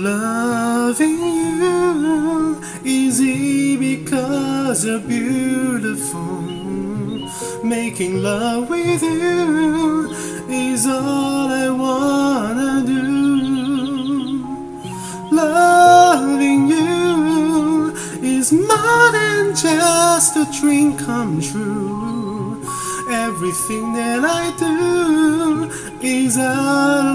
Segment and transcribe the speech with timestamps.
[0.00, 6.42] Loving you is easy because you're beautiful.
[7.64, 10.08] Making love with you
[10.48, 13.06] is all I wanna do.
[15.32, 17.92] Loving you
[18.22, 22.62] is more than just a dream come true.
[23.10, 25.68] Everything that I do
[26.00, 27.07] is out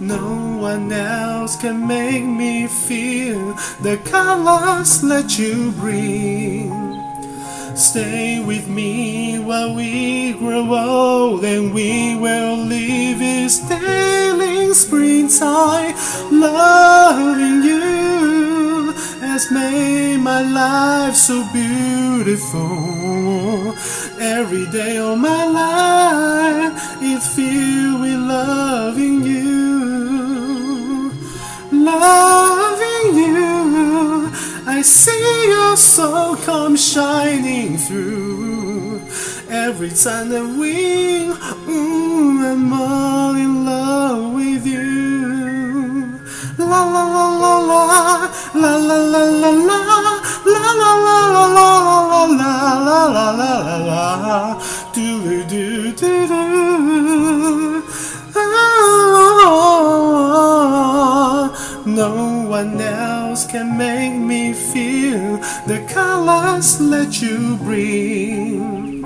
[0.00, 0.24] no
[0.70, 6.70] one else can make me feel the colors that you bring.
[7.74, 15.94] Stay with me while we grow old and we will live this daily springtime.
[16.30, 17.63] Loving
[19.44, 22.60] has made my life so beautiful.
[24.18, 31.10] Every day of my life is filled with loving you.
[31.72, 34.30] Loving you.
[34.66, 39.02] I see your soul come shining through
[39.50, 41.26] every time that we,
[41.70, 46.18] ooh, I'm all in love with you.
[46.58, 47.23] La la la
[48.64, 50.14] la la, la la la la la,
[50.52, 51.18] la la la
[51.56, 51.68] la
[52.40, 52.52] la
[52.86, 53.52] la la la
[53.88, 54.04] la
[54.94, 55.08] do
[55.44, 56.42] do do do.
[59.46, 61.52] Oh,
[61.84, 69.04] no one else can make me feel the colors that you bring.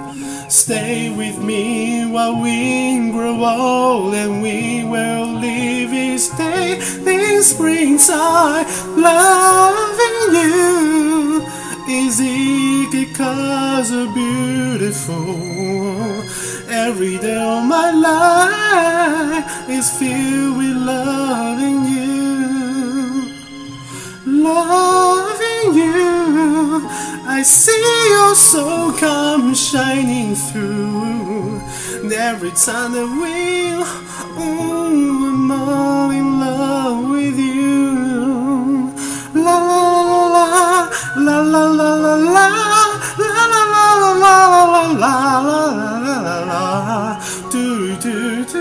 [0.49, 6.78] Stay with me while we grow old and we will live each day
[7.48, 8.66] in springtime.
[9.00, 11.47] Loving you
[11.88, 15.25] is easy because you're beautiful.
[16.69, 22.09] Every day of my life is filled with loving you.
[24.26, 26.86] Loving you,
[27.26, 31.60] I see your soul come shining through.
[32.03, 33.72] And every time that we,
[34.42, 35.47] ooh,
[47.50, 48.59] 두두두두